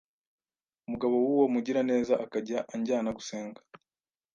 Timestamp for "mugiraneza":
1.53-2.13